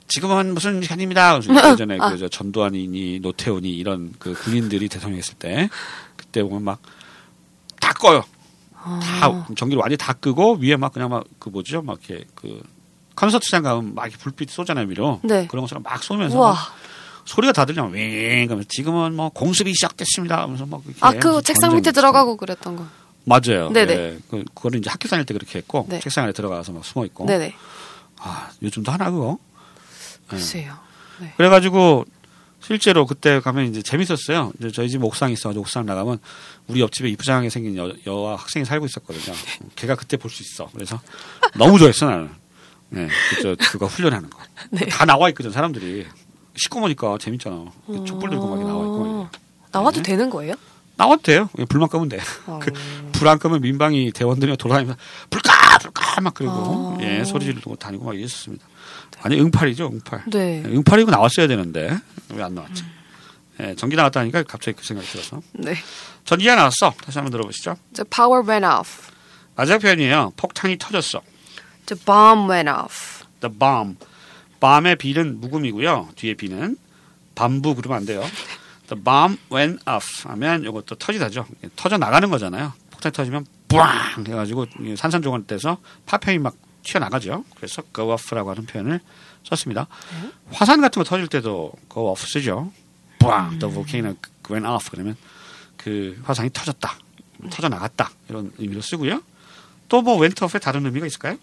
지금은 0.08 0.54
무슨 0.54 0.82
시간입니다. 0.82 1.40
그래서 1.40 1.72
예전에 1.72 1.98
아. 2.00 2.10
그저 2.12 2.28
전두환이니 2.28 3.20
노태우니 3.22 3.70
이런 3.72 4.14
그 4.20 4.34
군인들이 4.34 4.90
대통령 4.90 5.18
했을 5.18 5.36
때 5.36 5.70
그때 6.36 6.44
보면 6.44 6.64
막 6.64 6.80
다 7.80 7.94
꺼요. 7.94 8.24
아. 8.74 9.00
다 9.00 9.46
전기를 9.56 9.80
완전히 9.80 9.98
다 9.98 10.14
끄고 10.14 10.58
위에 10.60 10.76
막 10.76 10.92
그냥 10.92 11.10
막 11.10 11.24
그 11.40 11.50
뭐죠? 11.50 11.84
막 11.84 12.00
이렇게 12.10 12.26
그 12.34 12.64
콘서트장 13.16 13.62
가면 13.64 13.94
막 13.94 14.10
불빛 14.10 14.50
쏘잖아요 14.50 14.88
위로. 14.88 15.20
네. 15.24 15.46
그런 15.48 15.62
것처럼 15.62 15.84
막 15.84 16.04
쏘면서. 16.04 16.38
막 16.40 16.58
소리가 17.26 17.54
다 17.54 17.66
들리면 17.66 17.94
윙 17.94 18.48
그러면서 18.48 18.68
지금은 18.70 19.16
뭐 19.16 19.30
공습이 19.30 19.72
시작됐습니다. 19.74 20.42
하면서 20.42 20.66
막 20.66 20.82
이렇게 20.86 21.00
아, 21.02 21.12
그 21.14 21.28
무슨 21.28 21.44
책상 21.44 21.76
밑에 21.76 21.92
들어가고 21.92 22.38
그랬던 22.38 22.76
거. 22.76 22.86
맞아요. 23.24 23.70
네네. 23.70 23.96
네. 23.96 24.20
그, 24.30 24.44
그거는 24.54 24.80
이제 24.80 24.90
학교 24.90 25.08
다닐 25.08 25.26
때 25.26 25.34
그렇게 25.34 25.60
했고 25.60 25.86
네. 25.90 26.00
책상 26.00 26.24
안에 26.24 26.34
들어가서 26.34 26.72
막 26.72 26.84
숨어 26.84 27.06
있고. 27.06 27.26
네네. 27.26 27.56
아 28.20 28.50
요즘도 28.62 28.92
하나 28.92 29.12
그거. 29.12 29.38
네. 30.24 30.28
글쎄요. 30.28 30.74
그래가지고 31.38 32.06
실제로 32.66 33.06
그때 33.06 33.40
가면 33.40 33.66
이제 33.68 33.82
재밌었어요. 33.82 34.52
이제 34.60 34.72
저희 34.72 34.90
집 34.90 35.04
옥상이 35.04 35.34
있어가지고 35.34 35.62
옥상 35.62 35.86
나가면 35.86 36.18
우리 36.68 36.82
옆집에 36.82 37.10
이쁘장하게 37.10 37.50
생긴 37.50 37.78
여, 37.78 37.92
여와 38.08 38.36
학생이 38.38 38.66
살고 38.66 38.86
있었거든요. 38.88 39.36
걔가 39.76 39.96
그때 39.96 40.18
볼 40.18 40.32
수 40.32 40.42
있어. 40.42 40.68
그래서 40.74 41.00
너무 41.56 41.78
좋아했어 41.78 42.08
나는. 42.10 42.30
네, 42.90 43.08
그저 43.30 43.56
그거 43.72 43.86
훈련하는 43.86 44.30
거. 44.30 44.40
네. 44.72 44.86
다 44.88 45.06
나와 45.06 45.30
있거든 45.30 45.52
사람들이. 45.52 46.06
식구머니까 46.56 47.18
재밌잖아. 47.20 47.66
촛불 48.08 48.30
들고 48.30 48.48
막 48.56 48.60
나와 48.66 48.84
있고. 48.86 49.00
막 49.06 49.30
이래. 49.32 49.40
나와도 49.72 49.98
네. 49.98 50.04
되는 50.04 50.30
거예요? 50.30 50.56
나와도 50.98 51.22
돼요. 51.22 51.50
불만 51.70 51.90
끄면 51.90 52.08
돼. 52.10 52.20
어. 52.48 52.60
불안 53.12 53.38
끄면 53.38 53.62
민방위 53.62 54.12
대원들이 54.12 54.56
돌아다니면서 54.58 54.98
불까 55.30 55.52
불까 55.82 56.22
막 56.22 56.34
그러고 56.34 56.98
아. 57.00 57.04
예 57.04 57.24
소리 57.24 57.46
지르고 57.46 57.76
다니고 57.76 58.06
막 58.06 58.16
이랬었습니다. 58.16 58.66
아니 59.22 59.40
응팔이죠 59.40 59.88
응팔. 59.88 60.24
네. 60.32 60.64
응팔이고 60.66 61.12
나왔어야 61.12 61.48
되는데 61.48 61.98
왜 62.34 62.44
안 62.44 62.56
나왔지? 62.56 62.84
예, 63.62 63.74
전기 63.76 63.96
나왔다니까 63.96 64.44
갑자기 64.44 64.78
그 64.78 64.86
생각이 64.86 65.08
들어서 65.10 65.42
네. 65.54 65.76
전기가 66.26 66.56
나왔어. 66.56 66.94
다시 67.04 67.18
한번 67.18 67.32
들어보시죠. 67.32 67.78
The 67.94 68.04
power 68.10 68.44
went 68.48 68.66
off. 68.68 69.12
마지막 69.56 69.80
표현이에요. 69.80 70.34
폭탄이 70.36 70.78
터졌어. 70.78 71.22
The 71.86 72.04
bomb 72.04 72.50
went 72.52 72.70
off. 72.70 73.24
The 73.40 73.58
bomb. 73.58 73.96
밤의 74.60 74.98
비는 74.98 75.40
묵음이고요. 75.40 76.10
뒤에 76.16 76.34
비는 76.34 76.76
밤부 77.36 77.76
그러면 77.76 78.00
안 78.00 78.06
돼요. 78.06 78.22
The 78.90 79.02
bomb 79.02 79.38
went 79.54 79.82
off 79.90 80.28
하면 80.28 80.64
이것도 80.64 80.96
터지다죠. 80.96 81.46
터져 81.78 81.98
나가는 81.98 82.30
거잖아요. 82.30 82.74
폭탄이 82.92 83.14
터지면 83.14 83.46
뿌앙 83.68 84.26
해가지고 84.26 84.66
산산조각 84.98 85.48
떼서 85.48 85.78
파편이 86.06 86.40
막 86.40 86.56
튀어나가죠. 86.84 87.44
그래서 87.56 87.82
go 87.94 88.14
off라고 88.14 88.52
하는 88.52 88.66
표현을 88.66 89.00
썼습니다. 89.44 89.88
화산 90.52 90.82
같은 90.82 91.04
거 91.04 91.08
터질 91.08 91.28
때도 91.28 91.74
go 91.92 92.10
off 92.12 92.28
쓰죠. 92.28 92.72
뿌앙 93.20 93.58
the 93.60 93.74
volcano 93.74 94.16
went 94.50 94.68
off 94.68 94.90
그러면 94.92 95.16
그 95.78 96.20
화산이 96.24 96.52
터졌다. 96.54 96.98
터져 97.50 97.70
나갔다. 97.70 98.12
이런 98.30 98.52
의미로 98.58 98.82
쓰고요. 98.82 99.22
또뭐 99.90 100.20
went 100.20 100.44
off의 100.44 100.62
다른 100.62 100.86
의미가 100.86 101.06
있을까요? 101.06 101.38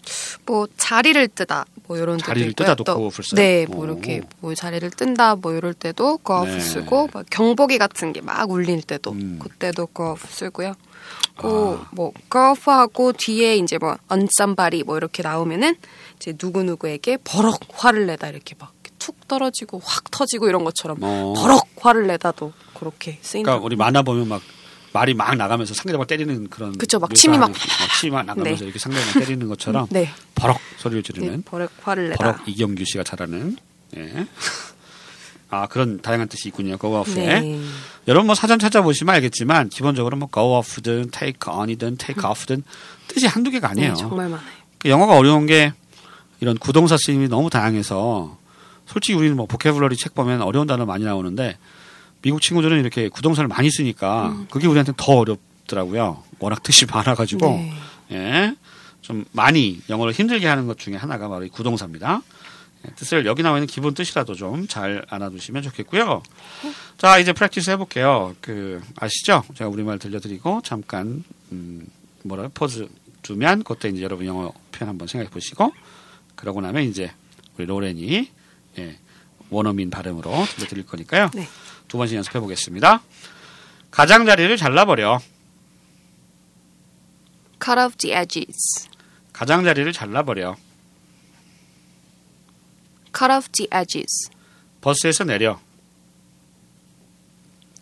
뭐 0.45 0.67
자리를 0.77 1.27
뜨다 1.29 1.65
뭐 1.87 1.97
이런 1.97 2.17
자리를 2.17 2.53
또 2.53 2.63
go 2.83 3.05
off를 3.07 3.25
써요? 3.25 3.35
네, 3.35 3.65
뭐 3.65 3.81
오. 3.81 3.85
이렇게 3.85 4.21
뭐 4.39 4.53
자리를 4.55 4.89
뜬다 4.91 5.35
뭐 5.35 5.53
이럴 5.53 5.73
때도 5.73 6.19
off 6.23 6.51
네. 6.51 6.59
쓰고 6.59 7.09
막 7.13 7.25
경보기 7.29 7.77
같은 7.77 8.13
게 8.13 8.21
막 8.21 8.49
울릴 8.49 8.81
때도 8.81 9.11
음. 9.11 9.39
그때도 9.41 9.87
off 9.97 10.27
쓰고요. 10.29 10.69
아. 11.35 11.41
그뭐 11.41 12.13
go 12.31 12.51
off하고 12.51 13.13
뒤에 13.13 13.57
이제 13.57 13.77
뭐 13.77 13.97
somebody 14.39 14.83
뭐 14.83 14.97
이렇게 14.97 15.23
나오면은 15.23 15.75
이제 16.17 16.33
누구 16.33 16.63
누구에게 16.63 17.17
버럭 17.23 17.59
화를 17.73 18.05
내다 18.07 18.29
이렇게 18.29 18.55
막 18.57 18.73
툭 19.03 19.27
떨어지고 19.27 19.81
확 19.83 20.09
터지고 20.11 20.47
이런 20.47 20.63
것처럼 20.63 20.97
어. 21.01 21.33
버럭 21.35 21.67
화를 21.75 22.07
내다도 22.07 22.53
그렇게 22.73 23.19
쓰인다. 23.21 23.51
그러니까 23.51 23.65
우리 23.65 23.75
만화 23.75 24.01
보면 24.01 24.29
막 24.29 24.41
말이 24.93 25.13
막 25.15 25.35
나가면서 25.35 25.73
상대방을 25.73 26.05
때리는 26.07 26.49
그런 26.49 26.77
그쵸, 26.77 26.99
막 26.99 27.13
침이 27.15 27.37
막- 27.37 27.51
침이 27.99 28.11
막 28.11 28.25
나가면서 28.25 28.59
네. 28.59 28.65
이렇게 28.65 28.77
상대방 28.79 29.13
때리는 29.25 29.47
것처럼 29.47 29.87
네. 29.89 30.09
버럭 30.35 30.59
소리를 30.77 31.01
네, 31.03 31.13
지르는 31.13 31.41
버럭 31.43 31.71
화를 31.81 32.09
내다. 32.09 32.17
버럭 32.23 32.47
이경규 32.47 32.83
씨가 32.85 33.03
잘하는 33.03 33.57
예. 33.97 34.27
아 35.49 35.67
그런 35.67 36.01
다양한 36.01 36.27
뜻이 36.29 36.49
있군요. 36.49 36.77
go 36.77 36.99
off에. 36.99 37.39
네. 37.41 37.59
여러분 38.07 38.25
뭐 38.27 38.35
사전 38.35 38.57
찾아보시면 38.59 39.13
알겠지만 39.15 39.69
기본적으로 39.69 40.17
뭐 40.17 40.27
go 40.31 40.57
off든 40.57 41.09
take 41.11 41.51
on이든 41.51 41.97
take 41.97 42.23
off든 42.27 42.63
뜻이 43.07 43.27
한두 43.27 43.51
개가 43.51 43.69
아니에요. 43.69 43.89
네, 43.93 43.95
정말 43.95 44.29
많아요. 44.29 44.47
그 44.79 44.89
영어가 44.89 45.15
어려운 45.17 45.45
게 45.45 45.73
이런 46.39 46.57
구동사 46.57 46.97
쓰임이 46.97 47.27
너무 47.29 47.49
다양해서 47.49 48.37
솔직히 48.87 49.17
우리는 49.17 49.35
뭐 49.37 49.45
보케블러리 49.45 49.95
책 49.95 50.13
보면 50.15 50.41
어려운 50.41 50.67
단어 50.67 50.85
많이 50.85 51.03
나오는데 51.05 51.57
미국 52.23 52.41
친구들은 52.41 52.79
이렇게 52.79 53.09
구동사를 53.09 53.47
많이 53.47 53.69
쓰니까 53.69 54.35
그게 54.49 54.65
우리한테 54.65 54.93
더 54.97 55.17
어렵더라고요. 55.17 56.23
워낙 56.39 56.63
뜻이 56.63 56.85
많아가지고 56.85 57.45
네. 57.47 57.73
예, 58.11 58.55
좀 59.01 59.25
많이 59.33 59.81
영어를 59.89 60.13
힘들게 60.13 60.47
하는 60.47 60.65
것 60.65 60.79
중에 60.79 60.95
하나가 60.95 61.27
바로 61.27 61.43
이 61.45 61.49
구동사입니다. 61.49 62.21
예, 62.87 62.91
뜻을 62.95 63.25
여기 63.25 63.43
나와 63.43 63.57
있는 63.57 63.67
기본 63.67 63.93
뜻이라도 63.93 64.35
좀 64.35 64.67
잘 64.67 65.05
알아두시면 65.09 65.63
좋겠고요. 65.63 66.23
자 66.97 67.19
이제 67.19 67.33
프랙티스 67.33 67.71
해볼게요. 67.71 68.35
그 68.39 68.81
아시죠? 68.95 69.43
제가 69.55 69.69
우리말 69.69 69.99
들려드리고 69.99 70.61
잠깐 70.63 71.25
음, 71.51 71.85
뭐라 72.23 72.49
포즈 72.53 72.87
두면 73.21 73.63
그때 73.63 73.89
이제 73.89 74.01
여러분 74.01 74.25
영어 74.25 74.53
표현 74.71 74.89
한번 74.89 75.09
생각해 75.09 75.29
보시고 75.29 75.73
그러고 76.35 76.61
나면 76.61 76.83
이제 76.83 77.11
우리 77.57 77.65
로렌이 77.65 78.29
예, 78.79 78.97
원어민 79.49 79.89
발음으로 79.89 80.31
들려드릴 80.55 80.85
거니까요. 80.85 81.29
네. 81.33 81.47
두 81.93 81.97
번씩 81.99 82.17
연습해 82.17 82.39
보겠습니다. 82.39 83.03
가장자리를 83.91 84.57
잘라버려. 84.57 85.21
cut 87.63 87.79
off 87.79 87.95
the 87.97 88.17
edges. 88.17 88.89
가장자리를 89.31 89.93
잘라버려. 89.93 90.55
cut 93.15 93.31
off 93.31 93.47
the 93.51 93.67
edges. 93.71 94.31
버스에서 94.81 95.23
내려. 95.23 95.59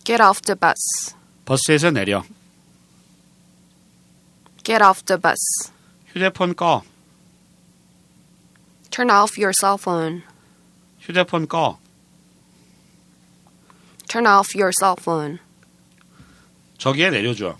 get 0.04 0.22
off 0.22 0.42
the 0.42 0.58
bus. 0.60 1.14
버스에서 1.46 1.90
내려. 1.90 2.22
get 4.62 4.84
off 4.84 5.02
the 5.06 5.18
bus. 5.18 5.72
휴대폰 6.08 6.54
꺼. 6.54 6.82
turn 8.90 9.08
off 9.10 9.40
your 9.40 9.54
cell 9.58 9.78
phone. 9.80 10.22
휴대폰 11.00 11.48
꺼. 11.48 11.81
turn 14.11 14.25
off 14.25 14.55
your 14.55 14.71
cell 14.71 14.95
phone. 14.99 15.39
저기에 16.77 17.09
내려줘. 17.09 17.57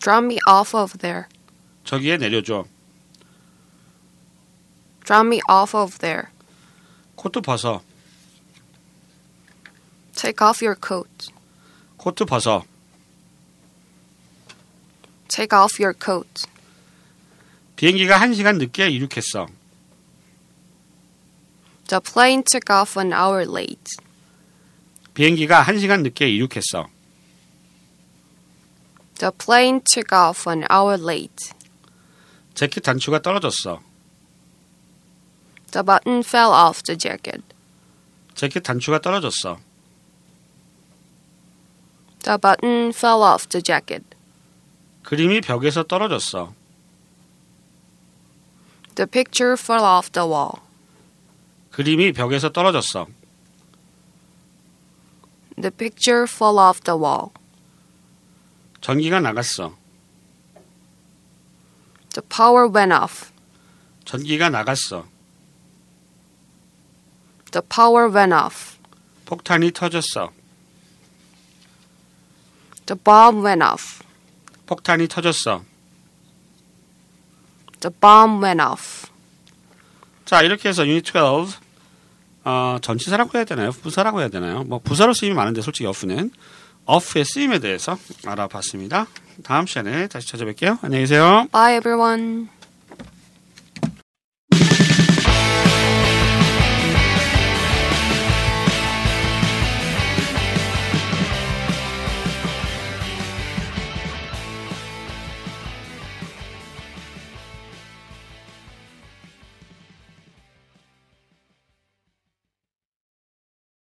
drop 0.00 0.24
me 0.24 0.38
off 0.48 0.74
of 0.76 0.98
there. 0.98 1.26
저기에 1.84 2.16
내려줘. 2.18 2.66
drop 5.04 5.26
me 5.26 5.40
off 5.48 5.76
of 5.76 5.98
there. 5.98 6.28
코트 7.16 7.40
벗어. 7.40 7.82
take 10.14 10.44
off 10.44 10.62
your 10.64 10.78
coat. 10.78 11.30
코트 11.96 12.24
벗어. 12.24 12.64
take 15.28 15.56
off 15.56 15.80
your 15.82 15.94
coat. 15.98 16.46
비행기가 17.76 18.20
한 18.20 18.34
시간 18.34 18.58
늦게 18.58 18.88
이륙했어. 18.90 19.48
the 21.88 22.00
plane 22.00 22.42
took 22.42 22.70
off 22.70 22.96
an 22.96 23.12
hour 23.12 23.44
late. 23.44 23.88
비행기가 25.21 25.63
한 25.63 25.79
시간 25.79 26.03
늦게 26.03 26.29
이륙했어. 26.29 26.87
the 29.17 29.31
plane 29.43 29.81
took 29.83 30.15
off 30.15 30.47
an 30.47 30.63
hour 30.71 30.93
late. 31.01 31.53
재킷 32.53 32.81
단추가 32.81 33.19
떨어졌어. 33.19 33.81
the 35.71 35.83
button 35.83 36.19
fell 36.19 36.51
off 36.53 36.83
the 36.83 36.95
jacket. 36.95 37.41
재킷 38.35 38.61
단추가 38.61 39.01
떨어졌어. 39.01 39.57
the 42.21 42.37
button 42.39 42.89
fell 42.89 43.23
off 43.23 43.47
the 43.49 43.63
jacket. 43.63 44.05
그림이 45.01 45.41
벽에서 45.41 45.81
떨어졌어. 45.81 46.53
the 48.93 49.09
picture 49.09 49.53
fell 49.53 49.83
off 49.83 50.11
the 50.11 50.29
wall. 50.29 50.61
그림이 51.71 52.13
벽에서 52.13 52.51
떨어졌어. 52.51 53.07
the 55.56 55.70
picture 55.70 56.24
fell 56.26 56.58
off 56.58 56.80
the 56.82 56.96
wall. 56.98 57.32
전기가 58.80 59.20
나갔어. 59.20 59.76
the 62.14 62.22
power 62.28 62.68
went 62.68 62.92
off. 62.92 63.30
전기가 64.04 64.50
나갔어. 64.50 65.06
the 67.52 67.62
power 67.68 68.10
went 68.10 68.34
off. 68.34 68.78
폭탄이 69.26 69.70
터졌어. 69.72 70.32
the 72.86 72.98
bomb 73.02 73.44
went 73.44 73.62
off. 73.62 74.02
폭탄이 74.66 75.06
터졌어. 75.08 75.64
the 77.80 77.94
bomb 78.00 78.42
went 78.42 78.60
off. 78.62 79.06
자, 80.24 80.42
이렇게 80.42 80.68
해서 80.68 80.86
유닛 80.86 81.04
12 81.04 81.58
어, 82.49 82.77
전치사라고 82.81 83.31
해야 83.37 83.43
되나요? 83.43 83.71
부사라고 83.71 84.21
해야 84.21 84.29
되나요? 84.29 84.63
뭐 84.63 84.79
부사로 84.79 85.13
쓰임이 85.13 85.33
많은데 85.35 85.61
솔직히 85.61 85.85
off는 85.85 86.31
off의 86.85 87.25
쓰임에 87.25 87.59
대해서 87.59 87.97
알아봤습니다. 88.25 89.07
다음 89.43 89.65
시간에 89.65 90.07
다시 90.07 90.31
찾아뵐게요. 90.31 90.79
안녕히 90.81 91.03
계세요. 91.03 91.47
Bye 91.51 91.75
everyone. 91.75 92.47